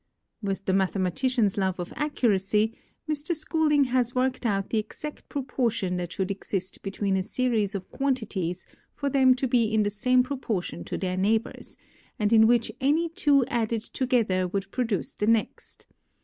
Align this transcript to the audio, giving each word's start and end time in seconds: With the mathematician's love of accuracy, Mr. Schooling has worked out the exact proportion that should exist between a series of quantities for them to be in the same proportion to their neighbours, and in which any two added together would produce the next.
With 0.41 0.65
the 0.65 0.73
mathematician's 0.73 1.57
love 1.59 1.79
of 1.79 1.93
accuracy, 1.95 2.73
Mr. 3.07 3.35
Schooling 3.35 3.83
has 3.83 4.15
worked 4.15 4.47
out 4.47 4.71
the 4.71 4.79
exact 4.79 5.29
proportion 5.29 5.97
that 5.97 6.11
should 6.11 6.31
exist 6.31 6.81
between 6.81 7.15
a 7.15 7.21
series 7.21 7.75
of 7.75 7.87
quantities 7.91 8.65
for 8.95 9.11
them 9.11 9.35
to 9.35 9.47
be 9.47 9.65
in 9.71 9.83
the 9.83 9.91
same 9.91 10.23
proportion 10.23 10.83
to 10.85 10.97
their 10.97 11.17
neighbours, 11.17 11.77
and 12.17 12.33
in 12.33 12.47
which 12.47 12.71
any 12.81 13.09
two 13.09 13.45
added 13.45 13.83
together 13.83 14.47
would 14.47 14.71
produce 14.71 15.13
the 15.13 15.27
next. 15.27 15.85